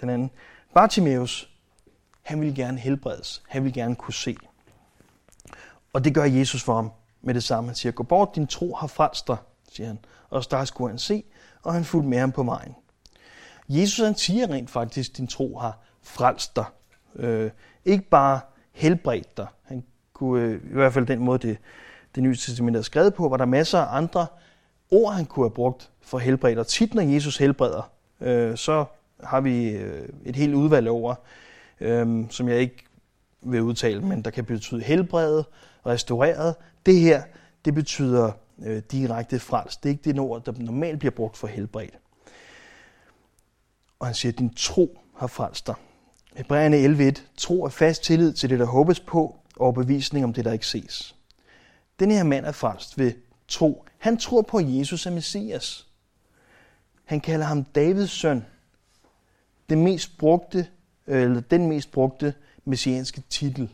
[0.00, 0.30] den anden.
[0.74, 1.50] Bartimaeus,
[2.22, 3.42] han ville gerne helbredes.
[3.48, 4.36] Han ville gerne kunne se.
[5.92, 7.68] Og det gør Jesus for ham med det samme.
[7.68, 9.36] Han siger, gå bort, din tro har frelst dig,
[9.70, 9.98] siger han.
[10.30, 11.24] Og der skulle han se,
[11.62, 12.74] og han fulgte med ham på vejen.
[13.68, 16.64] Jesus han siger rent faktisk, din tro har frelst dig.
[17.16, 17.50] Øh,
[17.84, 18.40] ikke bare
[18.72, 19.46] helbredt dig.
[19.64, 21.58] Han kunne, øh, i hvert fald den måde, det,
[22.14, 24.26] det nye testament er skrevet på, var der masser af andre
[24.90, 26.58] ord, han kunne have brugt for helbredt.
[26.58, 28.84] Og tit, når Jesus helbreder, øh, så
[29.24, 31.14] har vi øh, et helt udvalg over,
[31.80, 32.84] øh, som jeg ikke
[33.42, 35.44] vil udtale, men der kan betyde helbredet,
[35.86, 36.54] restaureret.
[36.86, 37.22] Det her,
[37.64, 38.32] det betyder
[38.64, 39.82] øh, direkte frelst.
[39.82, 41.98] Det er ikke det ord, der normalt bliver brugt for helbredt.
[43.98, 45.74] Og han siger, at din tro har frelst dig.
[46.34, 47.22] Hebræerne 11.1.
[47.36, 50.66] Tro er fast tillid til det, der håbes på, og bevisning om det, der ikke
[50.66, 51.16] ses.
[52.00, 53.12] Den her mand er frelst ved
[53.48, 53.84] tro.
[53.98, 55.86] Han tror på, at Jesus er Messias.
[57.04, 58.44] Han kalder ham Davids søn.
[59.68, 60.66] Den mest brugte,
[61.06, 63.70] øh, eller den mest brugte messianske titel.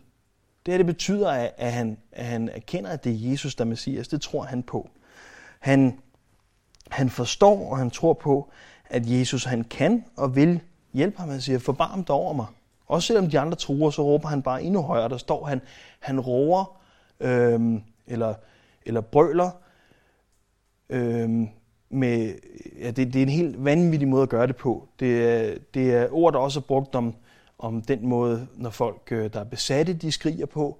[0.66, 3.68] Det her det betyder, at han, at han erkender, at det er Jesus, der er
[3.68, 4.08] Messias.
[4.08, 4.88] Det tror han på.
[5.58, 5.98] Han,
[6.90, 8.50] han forstår, og han tror på,
[8.90, 10.60] at Jesus han kan og vil
[10.92, 11.28] hjælpe ham.
[11.28, 12.46] Han siger, forbarm dig over mig.
[12.86, 15.08] Også selvom de andre truer, så råber han bare endnu højere.
[15.08, 15.60] Der står han,
[16.00, 16.80] han råber,
[17.20, 18.34] øhm, eller,
[18.86, 19.50] eller brøler,
[20.88, 21.48] øhm,
[21.90, 22.34] med,
[22.80, 24.88] ja, det, det er en helt vanvittig måde at gøre det på.
[25.00, 27.14] Det er, det er ord, der også er brugt om,
[27.58, 30.78] om den måde, når folk, øh, der er besatte, de skriger på,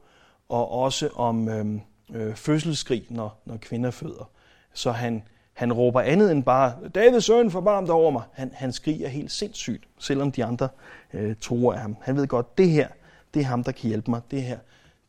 [0.49, 1.81] og også om øhm,
[2.15, 4.31] øh, fødselsskrig, når, når kvinder føder.
[4.73, 8.23] Så han, han råber andet end bare, Davids søn, forbarm dig over mig.
[8.33, 10.69] Han, han skriger helt sindssygt, selvom de andre
[11.13, 11.97] øh, tror af ham.
[12.01, 12.89] Han ved godt, det her,
[13.35, 14.21] det er ham, der kan hjælpe mig.
[14.31, 14.59] Det her,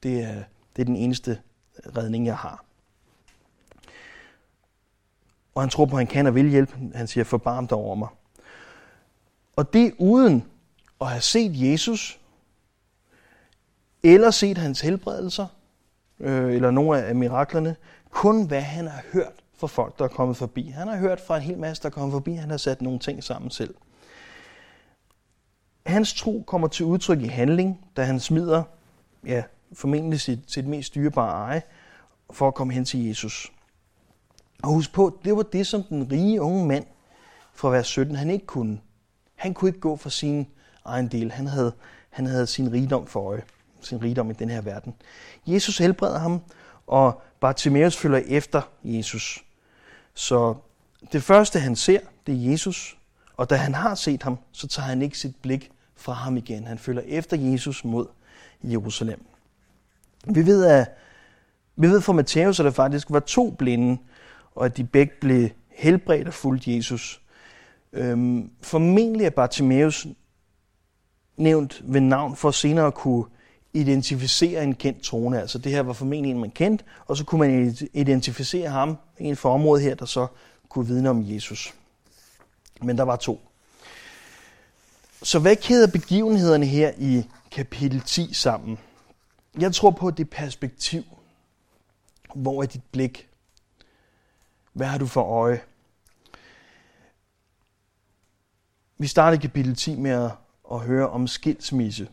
[0.03, 0.43] det er,
[0.75, 1.39] det er den eneste
[1.97, 2.63] redning, jeg har.
[5.56, 6.73] Og han tror på, at han kan og vil hjælpe.
[6.95, 8.08] Han siger, forbarm dig over mig.
[9.56, 10.43] Og det uden
[11.01, 12.19] at have set Jesus,
[14.03, 15.47] eller set hans helbredelser,
[16.19, 17.75] øh, eller nogle af miraklerne,
[18.10, 20.67] kun hvad han har hørt fra folk, der er kommet forbi.
[20.69, 22.33] Han har hørt fra en hel masse, der er kommet forbi.
[22.33, 23.75] Han har sat nogle ting sammen selv.
[25.86, 28.63] Hans tro kommer til udtryk i handling, da han smider
[29.25, 31.62] ja, formentlig sit, sit mest dyrebare eje
[32.31, 33.51] for at komme hen til Jesus.
[34.63, 36.86] Og husk på, det var det, som den rige unge mand
[37.53, 38.79] fra vers 17, han ikke kunne.
[39.36, 40.47] Han kunne ikke gå fra sin
[40.88, 41.32] egen del.
[41.32, 41.73] Han havde,
[42.10, 43.41] han havde sin rigdom for øje.
[43.82, 44.93] Sin rigdom i den her verden.
[45.47, 46.41] Jesus helbreder ham,
[46.88, 49.43] og Bartimaeus følger efter Jesus.
[50.13, 50.56] Så
[51.12, 52.97] det første, han ser, det er Jesus.
[53.38, 56.67] Og da han har set ham, så tager han ikke sit blik fra ham igen.
[56.67, 58.06] Han følger efter Jesus mod
[58.63, 59.26] Jerusalem.
[60.26, 60.97] Vi ved, at
[61.76, 63.97] vi ved fra Matthæus, at der faktisk var to blinde,
[64.56, 67.21] og at de begge blev helbredt og fulgt Jesus.
[67.93, 70.08] Øhm, formentlig er Bartimaeus
[71.38, 73.26] nævnt ved navn for senere at kunne
[73.73, 75.41] identificere en kendt trone.
[75.41, 79.36] Altså det her var formentlig en, man kendte, og så kunne man identificere ham, en
[79.36, 80.28] for området her, der så
[80.69, 81.73] kunne vidne om Jesus.
[82.82, 83.41] Men der var to.
[85.23, 88.78] Så hvad kæder begivenhederne her i kapitel 10 sammen?
[89.60, 91.04] Jeg tror på det perspektiv.
[92.36, 93.30] Hvor er dit blik?
[94.73, 95.62] Hvad har du for øje?
[98.97, 100.32] Vi starter kapitel 10 med at,
[100.71, 102.08] at høre om skilsmisse.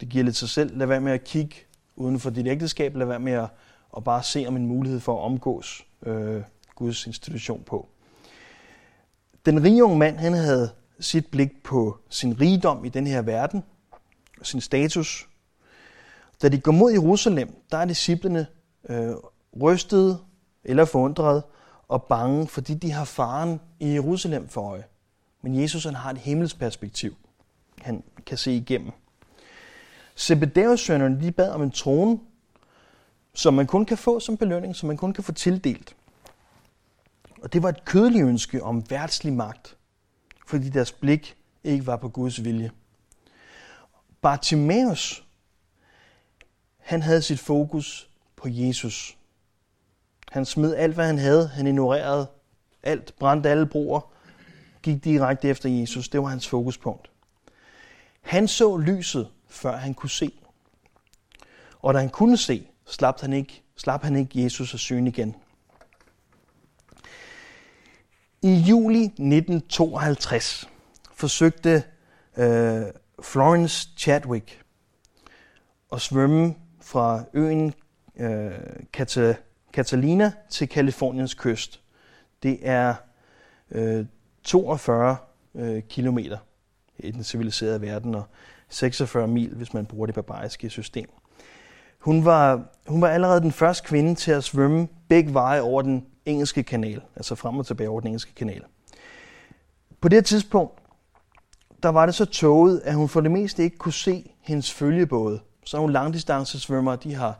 [0.00, 0.78] Det giver lidt sig selv.
[0.78, 1.56] Lad være med at kigge
[1.96, 2.96] uden for dit ægteskab.
[2.96, 3.48] Lad være med at,
[3.96, 6.42] at bare se om en mulighed for at omgås øh,
[6.74, 7.88] Guds institution på.
[9.46, 13.64] Den rige unge mand, han havde sit blik på sin rigdom i den her verden,
[14.42, 15.28] sin status.
[16.42, 18.46] Da de går mod Jerusalem, der er disciplene
[18.88, 19.10] øh,
[19.62, 20.18] rystede
[20.64, 21.42] eller forundrede
[21.88, 24.84] og bange, fordi de har faren i Jerusalem for øje.
[25.42, 27.16] Men Jesus han har et himmelsperspektiv,
[27.82, 28.92] han kan se igennem.
[30.16, 32.18] Zebedeus sønnerne de bad om en trone,
[33.34, 35.96] som man kun kan få som belønning, som man kun kan få tildelt.
[37.42, 39.76] Og det var et kødeligt ønske om værtslig magt,
[40.46, 42.70] fordi deres blik ikke var på Guds vilje.
[44.20, 45.24] Bartimaeus,
[46.78, 49.16] han havde sit fokus på Jesus.
[50.32, 51.48] Han smed alt, hvad han havde.
[51.48, 52.26] Han ignorerede
[52.82, 54.00] alt, brændte alle broer,
[54.82, 56.08] gik direkte efter Jesus.
[56.08, 57.11] Det var hans fokuspunkt.
[58.22, 60.32] Han så lyset, før han kunne se.
[61.78, 65.36] Og da han kunne se, slap han ikke, slap han ikke Jesus af syne igen.
[68.42, 70.68] I juli 1952
[71.12, 71.84] forsøgte
[72.36, 72.82] øh,
[73.22, 74.62] Florence Chadwick
[75.92, 77.74] at svømme fra øen
[78.16, 78.52] øh,
[79.72, 81.80] Catalina til Kaliforniens kyst.
[82.42, 82.94] Det er
[83.70, 84.06] øh,
[84.44, 85.16] 42
[85.54, 86.38] øh, kilometer
[87.02, 88.24] i den civiliserede verden, og
[88.68, 91.08] 46 mil, hvis man bruger det barbariske system.
[91.98, 96.06] Hun var, hun var allerede den første kvinde til at svømme begge veje over den
[96.26, 98.62] engelske kanal, altså frem og tilbage over den engelske kanal.
[100.00, 100.78] På det tidspunkt,
[101.82, 105.40] der var det så tåget, at hun for det meste ikke kunne se hendes følgebåde.
[105.64, 107.38] Så nogle langdistancesvømmere, de har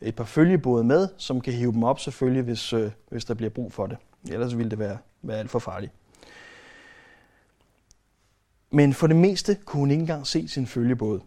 [0.00, 3.50] et par følgebåde med, som kan hive dem op selvfølgelig, hvis, øh, hvis der bliver
[3.50, 3.96] brug for det.
[4.30, 5.92] Ellers ville det være, være alt for farligt.
[8.74, 11.20] Men for det meste kunne hun ikke engang se sin følgebåd.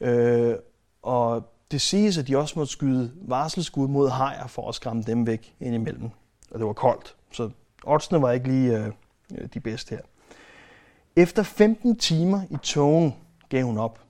[0.00, 0.54] Øh,
[1.02, 5.26] og det siges, at de også måtte skyde varselskud mod hajer for at skræmme dem
[5.26, 6.10] væk indimellem.
[6.50, 7.50] Og det var koldt, så
[7.84, 10.02] oddsene var ikke lige øh, de bedste her.
[11.16, 13.14] Efter 15 timer i togen
[13.48, 14.00] gav hun op.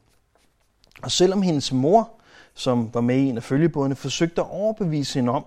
[1.02, 2.10] Og selvom hendes mor,
[2.54, 5.44] som var med i en af følgebådene, forsøgte at overbevise hende om,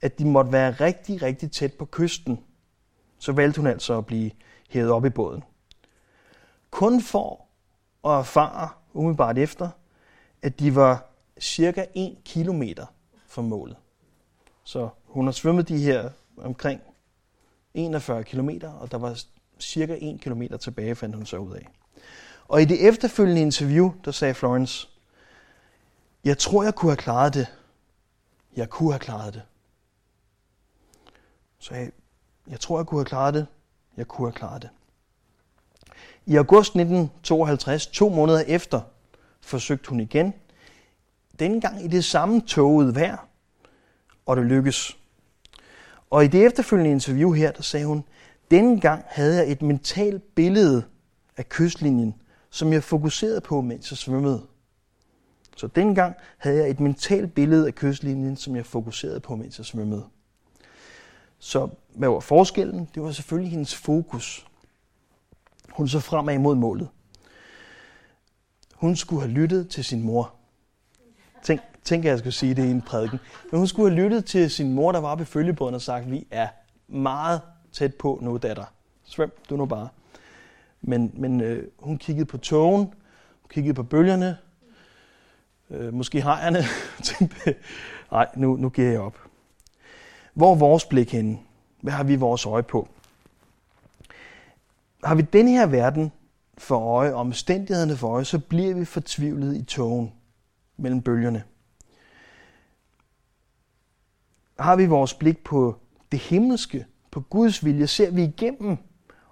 [0.00, 2.40] at de måtte være rigtig, rigtig tæt på kysten,
[3.18, 4.30] så valgte hun altså at blive
[4.68, 5.42] hævet op i båden.
[6.72, 7.44] Kun for
[8.04, 9.70] at erfare umiddelbart efter,
[10.42, 11.06] at de var
[11.40, 12.86] cirka 1 kilometer
[13.26, 13.76] fra målet.
[14.64, 16.80] Så hun har svømmet de her omkring
[17.74, 19.22] 41 kilometer, og der var
[19.60, 21.68] cirka 1 kilometer tilbage, fandt hun så ud af.
[22.48, 24.88] Og i det efterfølgende interview, der sagde Florence,
[26.24, 27.46] jeg tror, jeg kunne have klaret det.
[28.56, 29.42] Jeg kunne have klaret det.
[31.58, 31.90] Så jeg,
[32.48, 33.46] jeg tror, jeg kunne have klaret det.
[33.96, 34.70] Jeg kunne have klaret det.
[36.26, 38.80] I august 1952, to måneder efter,
[39.40, 40.34] forsøgte hun igen.
[41.38, 43.28] Denne gang i det samme tåget vejr,
[44.26, 44.98] og det lykkes.
[46.10, 48.04] Og i det efterfølgende interview her, der sagde hun,
[48.50, 50.84] denne gang havde jeg et mentalt billede
[51.36, 52.14] af kystlinjen,
[52.50, 54.42] som jeg fokuserede på, mens jeg svømmede.
[55.56, 59.66] Så dengang havde jeg et mentalt billede af kystlinjen, som jeg fokuserede på, mens jeg
[59.66, 60.04] svømmede.
[61.38, 62.88] Så hvad var forskellen?
[62.94, 64.46] Det var selvfølgelig hendes fokus.
[65.72, 66.88] Hun så fremad mod målet.
[68.74, 70.34] Hun skulle have lyttet til sin mor.
[71.42, 73.18] Tænk, tænk at jeg skulle sige det i en prædiken.
[73.50, 76.26] Men hun skulle have lyttet til sin mor, der var på følgebåden og sagt, vi
[76.30, 76.48] er
[76.88, 77.40] meget
[77.72, 78.64] tæt på nu, datter.
[79.04, 79.88] Svøm du nu bare.
[80.80, 84.38] Men, men øh, hun kiggede på togen, hun kiggede på bølgerne,
[85.70, 86.58] øh, måske hejerne,
[87.02, 87.54] tænkte,
[88.10, 89.18] nej, nu, nu giver jeg op.
[90.34, 91.38] Hvor er vores blik henne?
[91.80, 92.88] Hvad har vi vores øje på?
[95.04, 96.12] Har vi den her verden
[96.58, 100.12] for øje, og omstændighederne for øje, så bliver vi fortvivlet i togen
[100.76, 101.44] mellem bølgerne.
[104.58, 105.76] Har vi vores blik på
[106.12, 108.76] det himmelske, på Guds vilje, ser vi igennem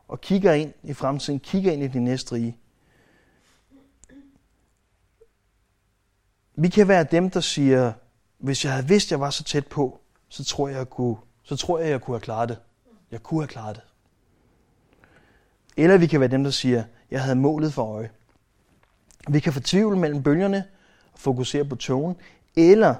[0.08, 2.56] og kigger ind i fremtiden, kigger ind i det næste rige.
[6.54, 7.92] Vi kan være dem, der siger,
[8.38, 11.56] hvis jeg havde vidst, jeg var så tæt på, så tror jeg, jeg kunne, så
[11.56, 12.58] tror jeg, jeg kunne have klaret det.
[13.10, 13.84] Jeg kunne have klaret det.
[15.76, 18.10] Eller vi kan være dem, der siger, jeg havde målet for øje.
[19.28, 20.64] Vi kan fortvivle mellem bølgerne
[21.12, 22.16] og fokusere på togen,
[22.56, 22.94] eller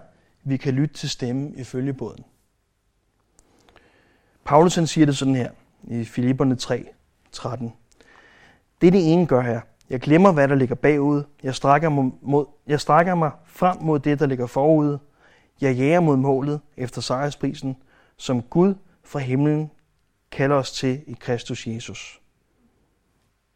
[0.45, 2.25] vi kan lytte til stemmen i følgebåden.
[4.45, 5.51] Paulus han siger det sådan her
[5.83, 6.87] i Filipperne 3,
[7.33, 7.73] 13.
[8.81, 9.61] Det det ene gør her.
[9.91, 11.23] Jeg glemmer, hvad der ligger bagud.
[11.43, 14.99] Jeg strækker, mig mod, jeg strækker mig frem mod det, der ligger forud.
[15.61, 17.77] Jeg jager mod målet efter sejrsprisen,
[18.17, 19.71] som Gud fra himlen
[20.31, 22.20] kalder os til i Kristus Jesus.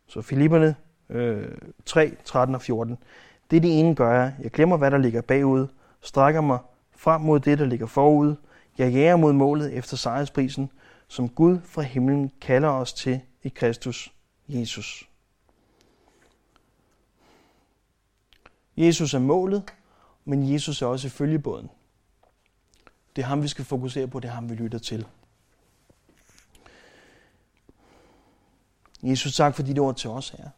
[0.07, 0.77] Så Filipperne
[1.09, 1.49] øh,
[1.87, 2.99] 3, 13 og 14.
[3.51, 4.35] Det det ene gør jeg.
[4.43, 5.67] Jeg glemmer, hvad der ligger bagud.
[6.01, 6.59] Strækker mig
[6.97, 8.35] frem mod det, der ligger forud.
[8.79, 10.71] Jeg jager mod målet efter sejrsprisen,
[11.09, 14.13] som Gud fra himlen kalder os til i Kristus
[14.49, 15.09] Jesus.
[18.77, 19.63] Jesus er målet,
[20.25, 21.71] men Jesus er også følgebåden.
[23.17, 25.07] Det er ham, vi skal fokusere på, det er ham, vi lytter til.
[29.05, 30.49] Jesus, tak for dit ord til os her.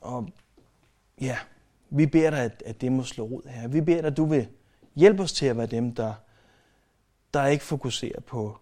[0.00, 0.28] Og
[1.20, 1.38] ja,
[1.90, 3.68] vi beder dig, at, at det må slå ud her.
[3.68, 4.48] Vi beder dig, at du vil
[4.94, 6.14] hjælpe os til at være dem, der,
[7.34, 8.58] der ikke fokuserer på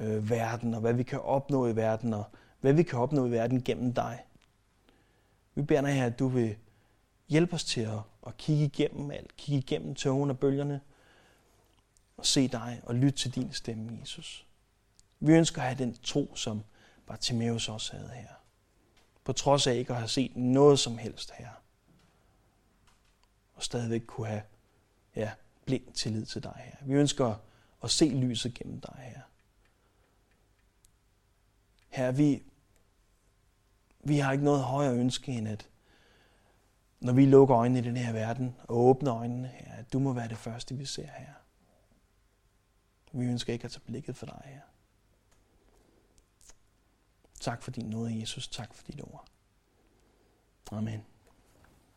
[0.00, 2.24] øh, verden, og hvad vi kan opnå i verden, og
[2.60, 4.24] hvad vi kan opnå i verden gennem dig.
[5.54, 6.56] Vi beder dig her, at du vil
[7.28, 10.80] hjælpe os til at, at kigge igennem alt, kigge igennem tågen og bølgerne,
[12.16, 14.46] og se dig og lytte til din stemme, Jesus.
[15.20, 16.62] Vi ønsker at have den tro, som
[17.12, 18.28] Bartimaeus også havde her.
[19.24, 21.48] På trods af ikke at have set noget som helst her.
[23.54, 24.42] Og stadigvæk kunne have
[25.16, 25.32] ja,
[25.64, 26.86] blind tillid til dig her.
[26.86, 27.34] Vi ønsker
[27.82, 29.20] at se lyset gennem dig her.
[31.88, 32.42] Her vi,
[34.00, 35.68] vi har ikke noget højere ønske end at,
[37.00, 40.12] når vi lukker øjnene i den her verden og åbner øjnene her, at du må
[40.12, 41.32] være det første, vi ser her.
[43.12, 44.71] Vi ønsker ikke at tage blikket for dig her.
[47.42, 48.48] Tak for din nåde, Jesus.
[48.48, 49.24] Tak for dit ord.
[50.72, 51.11] Amen.